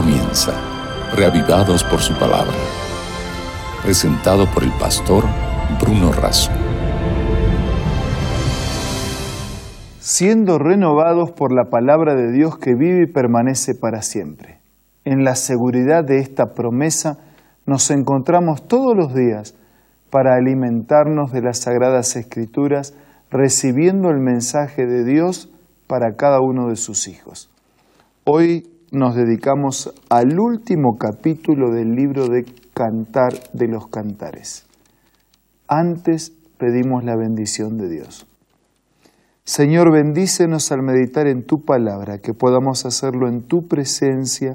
comienza, 0.00 0.52
reavivados 1.16 1.82
por 1.82 1.98
su 1.98 2.14
palabra. 2.14 2.54
Presentado 3.82 4.46
por 4.54 4.62
el 4.62 4.70
pastor 4.78 5.24
Bruno 5.80 6.12
Razo. 6.12 6.52
Siendo 9.98 10.60
renovados 10.60 11.32
por 11.32 11.52
la 11.52 11.68
palabra 11.68 12.14
de 12.14 12.30
Dios 12.30 12.58
que 12.58 12.76
vive 12.76 13.02
y 13.08 13.12
permanece 13.12 13.74
para 13.74 14.02
siempre. 14.02 14.60
En 15.04 15.24
la 15.24 15.34
seguridad 15.34 16.04
de 16.04 16.18
esta 16.18 16.54
promesa 16.54 17.18
nos 17.66 17.90
encontramos 17.90 18.68
todos 18.68 18.96
los 18.96 19.12
días 19.14 19.56
para 20.10 20.36
alimentarnos 20.36 21.32
de 21.32 21.42
las 21.42 21.58
sagradas 21.58 22.14
escrituras, 22.14 22.94
recibiendo 23.32 24.10
el 24.10 24.20
mensaje 24.20 24.86
de 24.86 25.02
Dios 25.02 25.50
para 25.88 26.14
cada 26.14 26.40
uno 26.40 26.68
de 26.68 26.76
sus 26.76 27.08
hijos. 27.08 27.50
Hoy 28.22 28.77
nos 28.90 29.14
dedicamos 29.14 29.92
al 30.08 30.38
último 30.38 30.96
capítulo 30.98 31.70
del 31.70 31.90
libro 31.94 32.28
de 32.28 32.44
Cantar 32.72 33.32
de 33.52 33.68
los 33.68 33.88
Cantares. 33.88 34.66
Antes 35.66 36.32
pedimos 36.58 37.04
la 37.04 37.16
bendición 37.16 37.76
de 37.76 37.88
Dios. 37.88 38.26
Señor, 39.44 39.92
bendícenos 39.92 40.72
al 40.72 40.82
meditar 40.82 41.26
en 41.26 41.44
tu 41.44 41.64
palabra, 41.64 42.18
que 42.18 42.32
podamos 42.32 42.86
hacerlo 42.86 43.28
en 43.28 43.42
tu 43.46 43.66
presencia. 43.66 44.54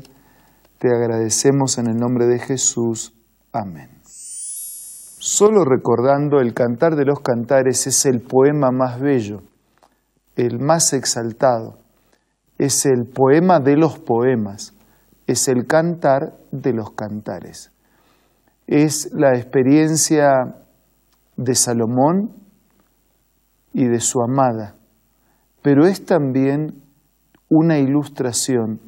Te 0.80 0.88
agradecemos 0.90 1.78
en 1.78 1.88
el 1.88 1.98
nombre 1.98 2.26
de 2.26 2.40
Jesús. 2.40 3.14
Amén. 3.52 3.90
Solo 4.06 5.64
recordando, 5.64 6.40
el 6.40 6.54
Cantar 6.54 6.96
de 6.96 7.06
los 7.06 7.20
Cantares 7.22 7.88
es 7.88 8.06
el 8.06 8.22
poema 8.22 8.72
más 8.72 9.00
bello, 9.00 9.42
el 10.36 10.60
más 10.60 10.94
exaltado 10.94 11.83
es 12.58 12.86
el 12.86 13.06
poema 13.06 13.60
de 13.60 13.78
los 13.78 14.00
poemas, 14.00 14.74
es 15.28 15.48
el 15.48 15.66
cantar 15.66 16.34
de 16.52 16.74
los 16.74 16.92
cantares. 16.92 17.72
Es 18.68 19.10
la 19.14 19.36
experiencia 19.36 20.56
de 21.36 21.56
Salomón 21.56 22.32
y 23.74 23.88
de 23.88 24.00
su 24.00 24.22
amada, 24.22 24.76
pero 25.62 25.88
es 25.88 26.06
también 26.06 26.82
una 27.50 27.80
ilustración 27.80 28.80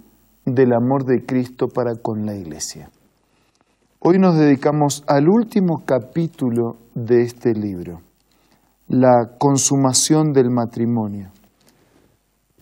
del 0.45 0.73
amor 0.73 1.05
de 1.05 1.25
Cristo 1.25 1.67
para 1.67 1.95
con 1.95 2.25
la 2.25 2.35
iglesia. 2.35 2.89
Hoy 3.99 4.19
nos 4.19 4.37
dedicamos 4.37 5.03
al 5.07 5.27
último 5.27 5.83
capítulo 5.85 6.77
de 6.93 7.23
este 7.23 7.53
libro, 7.53 8.01
la 8.87 9.31
consumación 9.39 10.31
del 10.31 10.51
matrimonio 10.51 11.31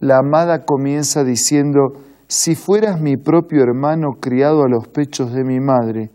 la 0.04 0.18
amada 0.18 0.66
comienza 0.66 1.24
diciendo, 1.24 1.94
si 2.28 2.56
fueras 2.56 3.00
mi 3.00 3.16
propio 3.16 3.64
hermano 3.64 4.18
criado 4.20 4.64
a 4.64 4.68
los 4.68 4.90
pechos 4.90 5.32
de 5.32 5.46
mi 5.46 5.62
madre, 5.62 6.12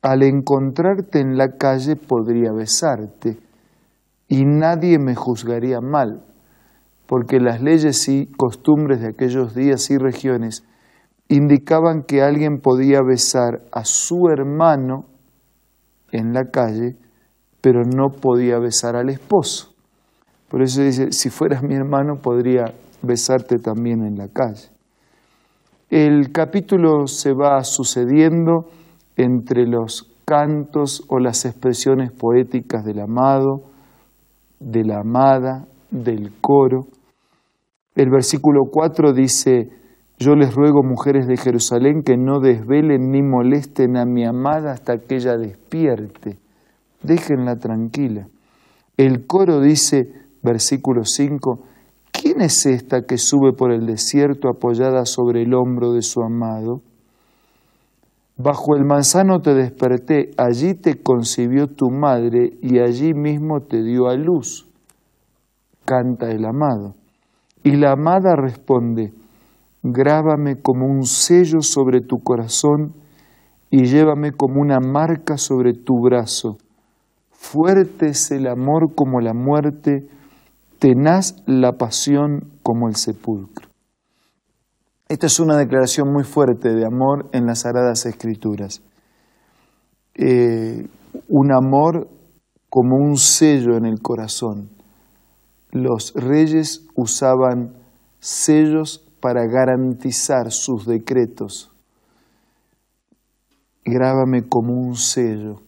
al 0.00 0.22
encontrarte 0.22 1.20
en 1.20 1.36
la 1.36 1.48
calle 1.58 1.96
podría 1.96 2.50
besarte 2.52 3.36
y 4.26 4.46
nadie 4.46 4.98
me 4.98 5.14
juzgaría 5.14 5.82
mal, 5.82 6.22
porque 7.06 7.38
las 7.38 7.60
leyes 7.60 8.08
y 8.08 8.26
costumbres 8.38 9.02
de 9.02 9.08
aquellos 9.08 9.54
días 9.54 9.90
y 9.90 9.98
regiones 9.98 10.64
indicaban 11.28 12.04
que 12.04 12.22
alguien 12.22 12.60
podía 12.60 13.00
besar 13.06 13.60
a 13.70 13.84
su 13.84 14.28
hermano 14.32 15.04
en 16.10 16.32
la 16.32 16.46
calle, 16.46 16.96
pero 17.60 17.82
no 17.84 18.18
podía 18.18 18.58
besar 18.58 18.96
al 18.96 19.10
esposo. 19.10 19.74
Por 20.48 20.62
eso 20.62 20.80
dice, 20.80 21.12
si 21.12 21.28
fueras 21.28 21.62
mi 21.62 21.74
hermano 21.74 22.14
podría 22.22 22.72
besarte 23.06 23.56
también 23.56 24.04
en 24.04 24.16
la 24.16 24.28
calle. 24.28 24.68
El 25.88 26.32
capítulo 26.32 27.06
se 27.06 27.32
va 27.32 27.62
sucediendo 27.62 28.66
entre 29.16 29.66
los 29.66 30.12
cantos 30.24 31.04
o 31.08 31.20
las 31.20 31.44
expresiones 31.44 32.10
poéticas 32.10 32.84
del 32.84 33.00
amado, 33.00 33.62
de 34.58 34.84
la 34.84 35.00
amada, 35.00 35.66
del 35.90 36.32
coro. 36.40 36.86
El 37.94 38.10
versículo 38.10 38.64
4 38.70 39.12
dice, 39.12 39.70
yo 40.18 40.34
les 40.34 40.54
ruego, 40.54 40.82
mujeres 40.82 41.26
de 41.26 41.36
Jerusalén, 41.36 42.02
que 42.02 42.16
no 42.16 42.40
desvelen 42.40 43.10
ni 43.10 43.22
molesten 43.22 43.96
a 43.96 44.04
mi 44.04 44.24
amada 44.24 44.72
hasta 44.72 44.98
que 44.98 45.16
ella 45.16 45.36
despierte. 45.36 46.38
Déjenla 47.02 47.56
tranquila. 47.56 48.26
El 48.96 49.26
coro 49.26 49.60
dice, 49.60 50.10
versículo 50.42 51.04
5, 51.04 51.60
¿quién 52.20 52.40
es 52.40 52.66
esta 52.66 53.02
que 53.02 53.18
sube 53.18 53.52
por 53.52 53.72
el 53.72 53.86
desierto 53.86 54.48
apoyada 54.48 55.04
sobre 55.04 55.42
el 55.42 55.54
hombro 55.54 55.92
de 55.92 56.02
su 56.02 56.22
amado? 56.22 56.80
Bajo 58.36 58.76
el 58.76 58.84
manzano 58.84 59.40
te 59.40 59.54
desperté, 59.54 60.30
allí 60.36 60.74
te 60.74 61.02
concibió 61.02 61.68
tu 61.68 61.90
madre 61.90 62.50
y 62.60 62.78
allí 62.80 63.14
mismo 63.14 63.60
te 63.60 63.82
dio 63.82 64.08
a 64.08 64.14
luz, 64.14 64.68
canta 65.84 66.30
el 66.30 66.44
amado. 66.44 66.94
Y 67.64 67.76
la 67.76 67.92
amada 67.92 68.36
responde, 68.36 69.12
grábame 69.82 70.60
como 70.60 70.86
un 70.86 71.04
sello 71.04 71.60
sobre 71.60 72.00
tu 72.00 72.18
corazón 72.18 72.92
y 73.70 73.86
llévame 73.86 74.32
como 74.32 74.60
una 74.60 74.80
marca 74.80 75.38
sobre 75.38 75.72
tu 75.72 75.94
brazo. 76.02 76.58
Fuerte 77.30 78.08
es 78.08 78.30
el 78.32 78.48
amor 78.48 78.94
como 78.94 79.20
la 79.20 79.32
muerte, 79.32 80.06
tenaz 80.78 81.36
la 81.46 81.72
pasión 81.72 82.58
como 82.62 82.88
el 82.88 82.96
sepulcro. 82.96 83.68
Esta 85.08 85.26
es 85.26 85.38
una 85.38 85.56
declaración 85.56 86.12
muy 86.12 86.24
fuerte 86.24 86.74
de 86.74 86.84
amor 86.84 87.28
en 87.32 87.46
las 87.46 87.60
Sagradas 87.60 88.06
Escrituras. 88.06 88.82
Eh, 90.14 90.88
un 91.28 91.52
amor 91.52 92.08
como 92.68 92.96
un 92.96 93.16
sello 93.16 93.76
en 93.76 93.86
el 93.86 94.00
corazón. 94.02 94.70
Los 95.70 96.12
reyes 96.14 96.86
usaban 96.96 97.74
sellos 98.18 99.04
para 99.20 99.46
garantizar 99.46 100.50
sus 100.50 100.86
decretos. 100.86 101.70
Grábame 103.84 104.48
como 104.48 104.74
un 104.74 104.96
sello, 104.96 105.62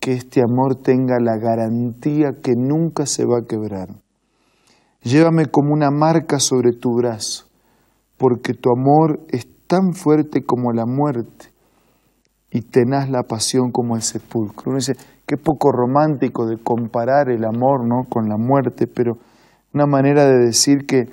que 0.00 0.14
este 0.14 0.40
amor 0.40 0.76
tenga 0.76 1.20
la 1.20 1.36
garantía 1.36 2.40
que 2.42 2.54
nunca 2.56 3.04
se 3.04 3.26
va 3.26 3.40
a 3.40 3.46
quebrar. 3.46 3.99
Llévame 5.02 5.46
como 5.46 5.72
una 5.72 5.90
marca 5.90 6.38
sobre 6.38 6.72
tu 6.72 6.94
brazo, 6.94 7.46
porque 8.18 8.52
tu 8.52 8.70
amor 8.70 9.20
es 9.28 9.46
tan 9.66 9.94
fuerte 9.94 10.44
como 10.44 10.72
la 10.72 10.84
muerte 10.84 11.46
y 12.50 12.60
tenaz 12.62 13.08
la 13.08 13.22
pasión 13.22 13.70
como 13.70 13.96
el 13.96 14.02
sepulcro. 14.02 14.70
Uno 14.70 14.76
dice, 14.76 14.94
qué 15.26 15.36
poco 15.36 15.72
romántico 15.72 16.46
de 16.46 16.58
comparar 16.58 17.30
el 17.30 17.44
amor 17.44 17.86
¿no? 17.86 18.04
con 18.10 18.28
la 18.28 18.36
muerte, 18.36 18.86
pero 18.86 19.14
una 19.72 19.86
manera 19.86 20.24
de 20.24 20.38
decir 20.38 20.86
que 20.86 21.04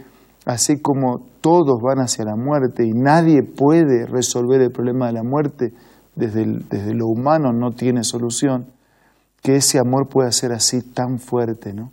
así 0.45 0.81
como 0.81 1.19
todos 1.39 1.79
van 1.81 1.99
hacia 1.99 2.25
la 2.25 2.35
muerte 2.35 2.85
y 2.85 2.91
nadie 2.91 3.43
puede 3.43 4.05
resolver 4.05 4.59
el 4.61 4.71
problema 4.71 5.07
de 5.07 5.13
la 5.13 5.23
muerte 5.23 5.73
desde, 6.15 6.45
desde 6.69 6.93
lo 6.93 7.07
humano, 7.07 7.53
no 7.53 7.71
tiene 7.71 8.03
solución, 8.03 8.65
que 9.43 9.57
ese 9.57 9.77
amor 9.79 10.09
pueda 10.09 10.31
ser 10.31 10.51
así 10.51 10.81
tan 10.81 11.19
fuerte, 11.19 11.73
¿no? 11.73 11.91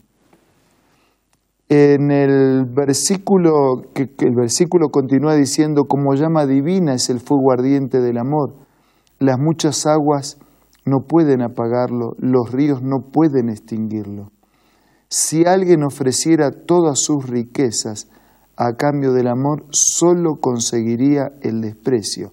En 1.68 2.10
el 2.10 2.66
versículo, 2.66 3.82
que, 3.94 4.10
el 4.18 4.34
versículo 4.34 4.90
continúa 4.90 5.34
diciendo, 5.34 5.84
como 5.84 6.14
llama 6.14 6.46
divina 6.46 6.94
es 6.94 7.08
el 7.08 7.20
fuego 7.20 7.52
ardiente 7.52 8.00
del 8.00 8.18
amor, 8.18 8.54
las 9.18 9.38
muchas 9.38 9.86
aguas 9.86 10.38
no 10.84 11.06
pueden 11.08 11.40
apagarlo, 11.40 12.14
los 12.18 12.52
ríos 12.52 12.82
no 12.82 13.10
pueden 13.10 13.48
extinguirlo. 13.48 14.30
Si 15.08 15.46
alguien 15.46 15.84
ofreciera 15.84 16.50
todas 16.50 17.00
sus 17.00 17.26
riquezas 17.28 18.08
a 18.56 18.74
cambio 18.76 19.12
del 19.12 19.28
amor, 19.28 19.64
solo 19.70 20.36
conseguiría 20.40 21.32
el 21.40 21.62
desprecio. 21.62 22.32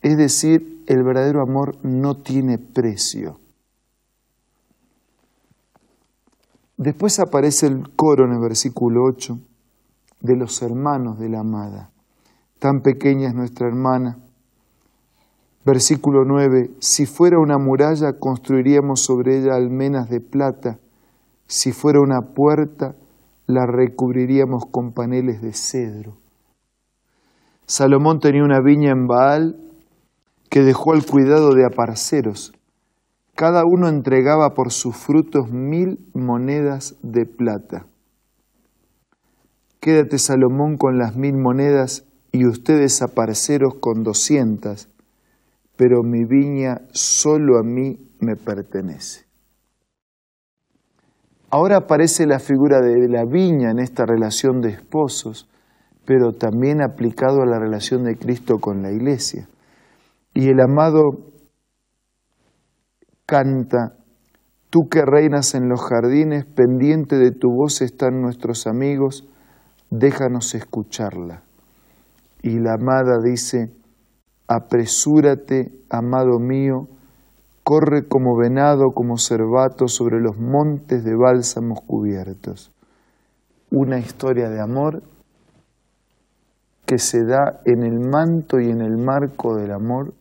Es 0.00 0.16
decir, 0.16 0.82
el 0.86 1.02
verdadero 1.02 1.42
amor 1.42 1.76
no 1.82 2.14
tiene 2.22 2.58
precio. 2.58 3.40
Después 6.84 7.18
aparece 7.18 7.66
el 7.66 7.94
coro 7.96 8.26
en 8.26 8.32
el 8.32 8.40
versículo 8.40 9.04
8 9.04 9.38
de 10.20 10.36
los 10.36 10.60
hermanos 10.60 11.18
de 11.18 11.30
la 11.30 11.40
amada. 11.40 11.90
Tan 12.58 12.82
pequeña 12.82 13.28
es 13.28 13.34
nuestra 13.34 13.66
hermana. 13.66 14.18
Versículo 15.64 16.26
9, 16.26 16.72
si 16.80 17.06
fuera 17.06 17.38
una 17.38 17.56
muralla 17.56 18.18
construiríamos 18.18 19.00
sobre 19.00 19.38
ella 19.38 19.54
almenas 19.54 20.10
de 20.10 20.20
plata, 20.20 20.78
si 21.46 21.72
fuera 21.72 22.00
una 22.02 22.20
puerta 22.20 22.94
la 23.46 23.64
recubriríamos 23.64 24.66
con 24.66 24.92
paneles 24.92 25.40
de 25.40 25.54
cedro. 25.54 26.18
Salomón 27.64 28.20
tenía 28.20 28.44
una 28.44 28.60
viña 28.60 28.90
en 28.90 29.06
Baal 29.06 29.56
que 30.50 30.60
dejó 30.60 30.92
al 30.92 31.06
cuidado 31.06 31.54
de 31.54 31.64
aparceros 31.64 32.52
cada 33.34 33.64
uno 33.64 33.88
entregaba 33.88 34.54
por 34.54 34.70
sus 34.70 34.96
frutos 34.96 35.50
mil 35.50 35.98
monedas 36.14 36.96
de 37.02 37.26
plata. 37.26 37.86
Quédate, 39.80 40.18
Salomón, 40.18 40.76
con 40.76 40.98
las 40.98 41.16
mil 41.16 41.36
monedas 41.36 42.06
y 42.32 42.46
ustedes 42.46 43.02
apareceros 43.02 43.74
con 43.80 44.02
doscientas, 44.02 44.88
pero 45.76 46.02
mi 46.02 46.24
viña 46.24 46.82
solo 46.92 47.58
a 47.58 47.62
mí 47.62 47.98
me 48.20 48.36
pertenece. 48.36 49.24
Ahora 51.50 51.78
aparece 51.78 52.26
la 52.26 52.38
figura 52.38 52.80
de 52.80 53.08
la 53.08 53.24
viña 53.24 53.70
en 53.70 53.78
esta 53.78 54.06
relación 54.06 54.60
de 54.60 54.70
esposos, 54.70 55.48
pero 56.04 56.32
también 56.32 56.82
aplicado 56.82 57.42
a 57.42 57.46
la 57.46 57.58
relación 57.58 58.04
de 58.04 58.16
Cristo 58.16 58.58
con 58.58 58.82
la 58.82 58.90
iglesia. 58.90 59.48
Y 60.34 60.48
el 60.48 60.60
amado 60.60 61.33
canta, 63.26 63.96
tú 64.70 64.88
que 64.88 65.02
reinas 65.04 65.54
en 65.54 65.68
los 65.68 65.80
jardines, 65.82 66.44
pendiente 66.44 67.16
de 67.16 67.30
tu 67.30 67.50
voz 67.50 67.80
están 67.80 68.20
nuestros 68.20 68.66
amigos, 68.66 69.28
déjanos 69.90 70.54
escucharla. 70.54 71.42
Y 72.42 72.58
la 72.58 72.74
amada 72.74 73.18
dice, 73.22 73.70
apresúrate, 74.48 75.72
amado 75.88 76.38
mío, 76.38 76.88
corre 77.62 78.06
como 78.06 78.36
venado, 78.36 78.92
como 78.92 79.16
cervato 79.16 79.88
sobre 79.88 80.20
los 80.20 80.36
montes 80.38 81.04
de 81.04 81.16
bálsamos 81.16 81.80
cubiertos. 81.86 82.70
Una 83.70 83.98
historia 83.98 84.50
de 84.50 84.60
amor 84.60 85.02
que 86.84 86.98
se 86.98 87.24
da 87.24 87.60
en 87.64 87.82
el 87.82 87.98
manto 87.98 88.60
y 88.60 88.68
en 88.70 88.82
el 88.82 88.98
marco 88.98 89.56
del 89.56 89.72
amor, 89.72 90.12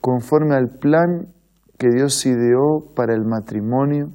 conforme 0.00 0.54
al 0.54 0.68
plan 0.68 1.28
que 1.78 1.88
Dios 1.88 2.26
ideó 2.26 2.84
para 2.94 3.14
el 3.14 3.24
matrimonio, 3.24 4.10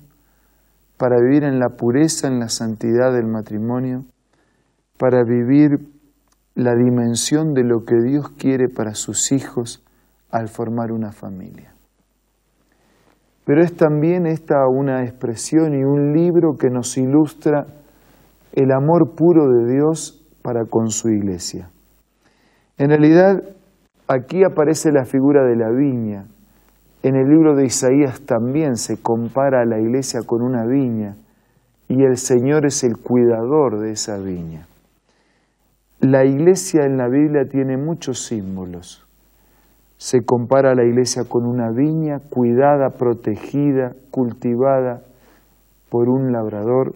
para 0.98 1.15
vivir 1.19 1.44
en 1.44 1.60
la 1.60 1.69
pureza, 1.69 2.27
en 2.27 2.39
la 2.39 2.50
santidad 2.50 3.13
del 3.13 3.27
matrimonio, 3.27 4.06
para 4.98 5.24
vivir 5.24 5.89
la 6.56 6.75
dimensión 6.75 7.54
de 7.54 7.63
lo 7.63 7.83
que 7.86 7.95
Dios 8.00 8.30
quiere 8.38 8.68
para 8.69 8.94
sus 8.94 9.31
hijos 9.31 9.83
al 10.30 10.50
formar 10.50 10.92
una 10.92 11.12
familia 11.12 11.74
pero 13.45 13.62
es 13.62 13.75
también 13.75 14.25
esta 14.25 14.68
una 14.68 15.04
expresión 15.04 15.74
y 15.74 15.83
un 15.83 16.13
libro 16.13 16.56
que 16.57 16.69
nos 16.69 16.98
ilustra 16.98 17.65
el 18.54 18.71
amor 18.71 19.15
puro 19.15 19.48
de 19.50 19.74
Dios 19.74 20.25
para 20.42 20.65
con 20.65 20.89
su 20.89 21.10
iglesia. 21.10 21.69
En 22.77 22.89
realidad, 22.89 23.44
aquí 24.07 24.44
aparece 24.44 24.92
la 24.92 25.06
figura 25.06 25.45
de 25.45 25.56
la 25.57 25.69
viña. 25.71 26.25
En 27.03 27.15
el 27.15 27.27
libro 27.29 27.55
de 27.55 27.65
Isaías 27.65 28.21
también 28.21 28.75
se 28.77 29.01
compara 29.01 29.61
a 29.61 29.65
la 29.65 29.79
iglesia 29.79 30.21
con 30.25 30.41
una 30.41 30.65
viña 30.65 31.15
y 31.88 32.03
el 32.03 32.17
Señor 32.17 32.65
es 32.65 32.83
el 32.83 32.97
cuidador 32.97 33.79
de 33.79 33.91
esa 33.91 34.17
viña. 34.17 34.65
La 36.00 36.25
iglesia 36.25 36.85
en 36.85 36.97
la 36.97 37.07
Biblia 37.07 37.45
tiene 37.47 37.77
muchos 37.77 38.25
símbolos 38.25 39.03
se 40.03 40.25
compara 40.25 40.71
a 40.71 40.75
la 40.75 40.83
iglesia 40.83 41.23
con 41.23 41.45
una 41.45 41.71
viña 41.71 42.19
cuidada, 42.29 42.89
protegida, 42.89 43.94
cultivada 44.11 45.01
por 45.89 46.09
un 46.09 46.33
labrador. 46.33 46.94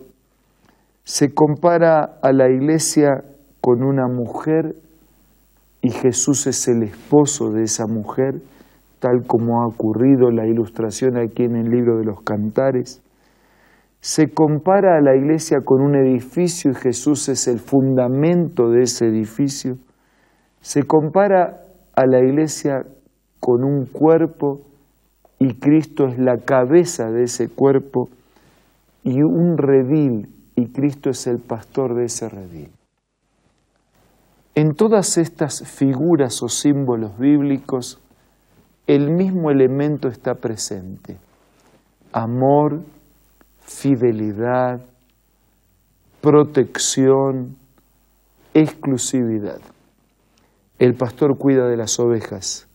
Se 1.06 1.34
compara 1.34 2.20
a 2.22 2.34
la 2.34 2.50
iglesia 2.50 3.24
con 3.62 3.82
una 3.82 4.10
mujer 4.10 4.76
y 5.82 5.92
Jesús 5.92 6.48
es 6.48 6.68
el 6.68 6.84
esposo 6.84 7.50
de 7.52 7.64
esa 7.64 7.88
mujer, 7.88 8.42
tal 9.00 9.26
como 9.28 9.62
ha 9.62 9.68
ocurrido 9.68 10.32
la 10.32 10.48
ilustración 10.48 11.18
aquí 11.18 11.44
en 11.44 11.56
el 11.56 11.70
libro 11.70 11.98
de 11.98 12.06
los 12.06 12.22
cantares. 12.22 13.02
Se 14.00 14.30
compara 14.30 14.98
a 14.98 15.02
la 15.02 15.16
iglesia 15.16 15.60
con 15.64 15.82
un 15.82 15.96
edificio 15.96 16.72
y 16.72 16.76
Jesús 16.76 17.30
es 17.30 17.48
el 17.48 17.60
fundamento 17.60 18.70
de 18.70 18.84
ese 18.84 19.08
edificio. 19.08 19.78
Se 20.62 20.84
compara 20.84 21.62
a 21.96 22.06
la 22.06 22.20
iglesia 22.20 22.84
con 23.40 23.64
un 23.64 23.86
cuerpo 23.86 24.62
y 25.40 25.56
Cristo 25.56 26.08
es 26.08 26.18
la 26.18 26.38
cabeza 26.38 27.12
de 27.12 27.24
ese 27.24 27.50
cuerpo 27.50 28.10
y 29.04 29.22
un 29.22 29.58
redil 29.58 30.30
y 30.56 30.68
Cristo 30.72 31.12
es 31.12 31.28
el 31.28 31.40
pastor 31.40 31.96
de 31.96 32.06
ese 32.06 32.30
redil. 32.30 32.70
En 34.56 34.74
todas 34.74 35.20
estas 35.20 35.64
figuras 35.68 36.42
o 36.42 36.50
símbolos 36.50 37.18
bíblicos, 37.20 38.02
el 38.88 39.12
mismo 39.12 39.52
elemento 39.52 40.08
está 40.08 40.36
presente. 40.36 41.18
Amor, 42.14 42.82
fidelidad, 43.60 44.82
protección, 46.22 47.58
exclusividad. 48.54 49.60
El 50.80 50.96
pastor 50.96 51.38
cuida 51.38 51.68
de 51.68 51.76
las 51.76 52.00
ovejas, 52.00 52.68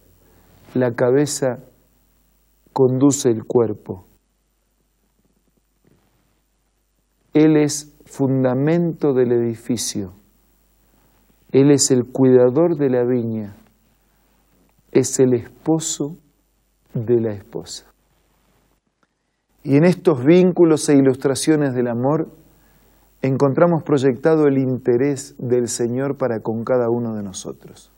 la 0.75 0.93
cabeza 0.93 1.61
conduce 2.73 3.31
el 3.31 3.45
cuerpo. 3.45 4.05
Él 7.33 7.57
es 7.57 7.95
fundamento 8.05 9.15
del 9.15 9.33
edificio. 9.33 10.13
Él 11.53 11.71
es 11.71 11.91
el 11.91 12.05
cuidador 12.05 12.77
de 12.77 12.91
la 12.91 13.05
viña. 13.05 13.55
Es 14.93 15.19
el 15.19 15.35
esposo 15.35 16.17
de 16.95 17.21
la 17.21 17.33
esposa. 17.33 17.87
Y 19.65 19.77
en 19.77 19.85
estos 19.85 20.25
vínculos 20.25 20.89
e 20.89 20.97
ilustraciones 20.97 21.75
del 21.75 21.89
amor 21.89 22.29
encontramos 23.23 23.83
proyectado 23.85 24.47
el 24.47 24.59
interés 24.59 25.35
del 25.39 25.69
Señor 25.69 26.17
para 26.17 26.41
con 26.41 26.65
cada 26.65 26.91
uno 26.91 27.15
de 27.15 27.23
nosotros. 27.23 27.91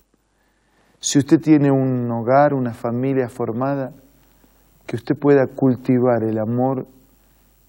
Si 1.00 1.18
usted 1.18 1.40
tiene 1.40 1.70
un 1.70 2.10
hogar, 2.10 2.54
una 2.54 2.72
familia 2.72 3.28
formada, 3.28 3.92
que 4.86 4.96
usted 4.96 5.16
pueda 5.16 5.46
cultivar 5.46 6.22
el 6.22 6.38
amor 6.38 6.86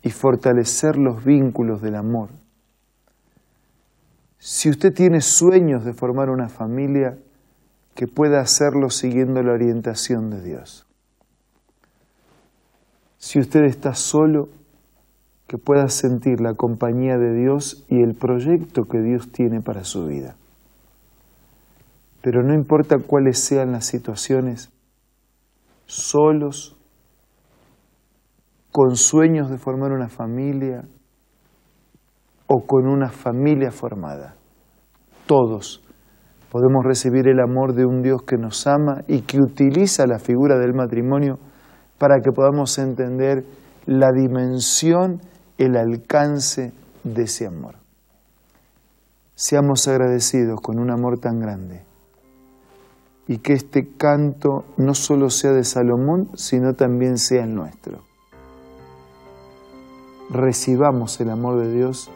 y 0.04 0.12
fortalecer 0.12 0.98
los 0.98 1.24
vínculos 1.24 1.82
del 1.82 1.96
amor. 1.96 2.30
Si 4.38 4.70
usted 4.70 4.94
tiene 4.94 5.22
sueños 5.22 5.84
de 5.84 5.94
formar 5.94 6.30
una 6.30 6.50
familia, 6.50 7.18
que 7.96 8.08
pueda 8.08 8.42
hacerlo 8.42 8.90
siguiendo 8.90 9.42
la 9.42 9.54
orientación 9.54 10.30
de 10.30 10.42
Dios. 10.42 10.86
Si 13.18 13.40
usted 13.40 13.64
está 13.64 13.96
solo, 13.96 14.50
que 15.48 15.58
pueda 15.58 15.88
sentir 15.88 16.42
la 16.42 16.56
compañía 16.56 17.18
de 17.18 17.34
Dios 17.34 17.86
y 17.88 18.02
el 18.02 18.16
proyecto 18.16 18.84
que 18.84 19.00
Dios 19.00 19.32
tiene 19.32 19.62
para 19.62 19.84
su 19.84 20.06
vida. 20.06 20.36
Pero 22.22 22.44
no 22.44 22.54
importa 22.54 22.98
cuáles 22.98 23.40
sean 23.40 23.72
las 23.72 23.86
situaciones, 23.86 24.72
solos, 25.86 26.76
con 28.72 28.96
sueños 28.98 29.50
de 29.50 29.58
formar 29.58 29.92
una 29.92 30.10
familia 30.10 30.84
o 32.48 32.66
con 32.66 32.88
una 32.88 33.10
familia 33.10 33.72
formada, 33.72 34.36
todos 35.28 35.85
podemos 36.52 36.84
recibir 36.86 37.28
el 37.28 37.40
amor 37.40 37.74
de 37.74 37.86
un 37.86 38.02
Dios 38.02 38.24
que 38.24 38.38
nos 38.38 38.66
ama 38.68 39.04
y 39.08 39.22
que 39.22 39.40
utiliza 39.40 40.08
la 40.08 40.20
figura 40.20 40.58
del 40.58 40.74
matrimonio 40.74 41.40
para 41.98 42.20
que 42.22 42.32
podamos 42.32 42.78
entender 42.78 43.44
la 43.86 44.12
dimensión 44.12 45.22
el 45.58 45.78
alcance 45.78 46.74
de 47.04 47.24
ese 47.24 47.48
amor. 47.48 47.76
Seamos 49.36 49.88
agradecidos 49.88 50.62
con 50.62 50.80
un 50.80 50.92
amor 50.92 51.20
tan 51.20 51.40
grande 51.40 51.84
y 53.28 53.40
que 53.40 53.54
este 53.54 53.96
canto 53.98 54.66
no 54.78 54.94
solo 54.94 55.30
sea 55.30 55.52
de 55.52 55.64
Salomón, 55.64 56.30
sino 56.36 56.74
también 56.74 57.18
sea 57.18 57.44
el 57.44 57.54
nuestro. 57.54 58.00
Recibamos 60.30 61.20
el 61.22 61.30
amor 61.30 61.60
de 61.60 61.74
Dios 61.74 62.10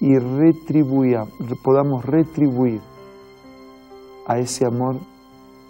y 0.00 0.14
podamos 1.62 2.04
retribuir 2.04 2.80
a 4.26 4.38
ese 4.38 4.66
amor 4.66 4.96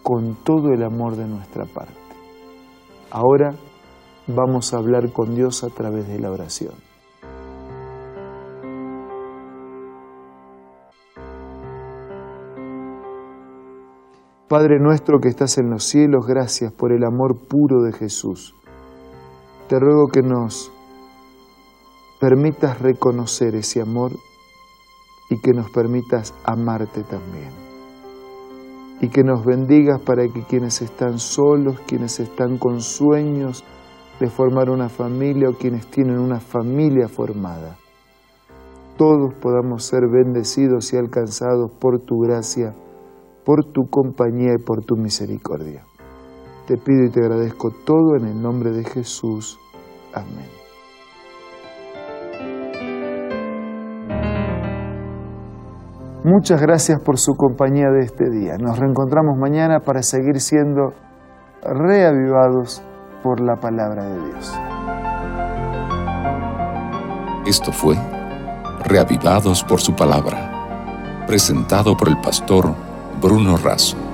con 0.02 0.36
todo 0.44 0.70
el 0.72 0.82
amor 0.82 1.16
de 1.16 1.26
nuestra 1.26 1.64
parte. 1.64 1.92
Ahora 3.10 3.54
vamos 4.26 4.72
a 4.72 4.78
hablar 4.78 5.12
con 5.12 5.34
Dios 5.34 5.62
a 5.62 5.68
través 5.68 6.08
de 6.08 6.18
la 6.18 6.30
oración. 6.30 6.74
Padre 14.48 14.78
nuestro 14.78 15.18
que 15.18 15.28
estás 15.28 15.58
en 15.58 15.70
los 15.70 15.82
cielos, 15.84 16.24
gracias 16.24 16.72
por 16.72 16.92
el 16.92 17.04
amor 17.04 17.36
puro 17.48 17.82
de 17.82 17.92
Jesús. 17.92 18.54
Te 19.68 19.80
ruego 19.80 20.06
que 20.06 20.22
nos 20.22 20.70
permitas 22.18 22.80
reconocer 22.80 23.54
ese 23.54 23.80
amor 23.80 24.12
y 25.28 25.38
que 25.40 25.52
nos 25.52 25.70
permitas 25.70 26.34
amarte 26.44 27.02
también. 27.02 27.50
Y 29.00 29.08
que 29.08 29.22
nos 29.22 29.44
bendigas 29.44 30.00
para 30.00 30.26
que 30.28 30.42
quienes 30.44 30.80
están 30.80 31.18
solos, 31.18 31.80
quienes 31.86 32.18
están 32.18 32.56
con 32.58 32.80
sueños, 32.80 33.64
de 34.20 34.28
formar 34.28 34.70
una 34.70 34.88
familia 34.88 35.50
o 35.50 35.52
quienes 35.52 35.86
tienen 35.88 36.18
una 36.18 36.40
familia 36.40 37.08
formada, 37.08 37.76
todos 38.96 39.34
podamos 39.34 39.84
ser 39.84 40.08
bendecidos 40.10 40.92
y 40.94 40.96
alcanzados 40.96 41.70
por 41.70 42.00
tu 42.00 42.20
gracia, 42.20 42.74
por 43.44 43.64
tu 43.72 43.90
compañía 43.90 44.54
y 44.58 44.62
por 44.62 44.84
tu 44.84 44.96
misericordia. 44.96 45.84
Te 46.66 46.78
pido 46.78 47.04
y 47.04 47.10
te 47.10 47.20
agradezco 47.20 47.70
todo 47.84 48.16
en 48.18 48.26
el 48.26 48.40
nombre 48.40 48.70
de 48.70 48.84
Jesús. 48.84 49.58
Amén. 50.14 50.55
Muchas 56.28 56.60
gracias 56.60 57.00
por 57.00 57.20
su 57.20 57.34
compañía 57.34 57.88
de 57.88 58.00
este 58.00 58.28
día. 58.28 58.56
Nos 58.58 58.80
reencontramos 58.80 59.38
mañana 59.38 59.78
para 59.78 60.02
seguir 60.02 60.40
siendo 60.40 60.92
reavivados 61.62 62.82
por 63.22 63.40
la 63.40 63.54
palabra 63.54 64.06
de 64.06 64.26
Dios. 64.26 64.52
Esto 67.46 67.70
fue 67.70 67.94
Reavivados 68.84 69.62
por 69.62 69.80
su 69.80 69.94
palabra, 69.94 71.24
presentado 71.28 71.96
por 71.96 72.08
el 72.08 72.16
pastor 72.20 72.74
Bruno 73.20 73.56
Razo. 73.56 74.05